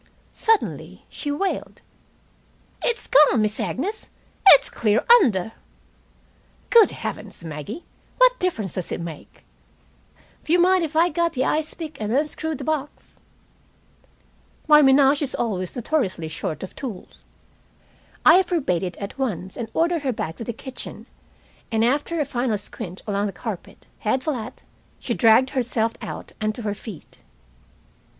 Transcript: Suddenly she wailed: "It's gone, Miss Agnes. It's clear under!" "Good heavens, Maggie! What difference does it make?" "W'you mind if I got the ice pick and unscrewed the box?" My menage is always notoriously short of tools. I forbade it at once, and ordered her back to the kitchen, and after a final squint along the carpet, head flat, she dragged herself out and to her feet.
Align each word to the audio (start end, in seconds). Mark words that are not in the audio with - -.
Suddenly 0.31 1.05
she 1.09 1.29
wailed: 1.31 1.81
"It's 2.83 3.05
gone, 3.05 3.39
Miss 3.43 3.59
Agnes. 3.59 4.09
It's 4.47 4.67
clear 4.67 5.05
under!" 5.21 5.51
"Good 6.71 6.89
heavens, 6.89 7.43
Maggie! 7.43 7.85
What 8.17 8.39
difference 8.39 8.73
does 8.73 8.91
it 8.91 8.99
make?" 8.99 9.45
"W'you 10.43 10.59
mind 10.59 10.83
if 10.83 10.95
I 10.95 11.09
got 11.09 11.33
the 11.33 11.45
ice 11.45 11.75
pick 11.75 12.01
and 12.01 12.11
unscrewed 12.11 12.57
the 12.57 12.63
box?" 12.63 13.19
My 14.67 14.81
menage 14.81 15.21
is 15.21 15.35
always 15.35 15.75
notoriously 15.75 16.29
short 16.29 16.63
of 16.63 16.75
tools. 16.75 17.23
I 18.25 18.41
forbade 18.41 18.81
it 18.81 18.97
at 18.97 19.19
once, 19.19 19.55
and 19.55 19.69
ordered 19.71 20.01
her 20.01 20.11
back 20.11 20.35
to 20.37 20.43
the 20.43 20.51
kitchen, 20.51 21.05
and 21.71 21.85
after 21.85 22.19
a 22.19 22.25
final 22.25 22.57
squint 22.57 23.03
along 23.05 23.27
the 23.27 23.31
carpet, 23.33 23.85
head 23.99 24.23
flat, 24.23 24.63
she 24.97 25.13
dragged 25.13 25.51
herself 25.51 25.93
out 26.01 26.31
and 26.41 26.55
to 26.55 26.63
her 26.63 26.73
feet. 26.73 27.19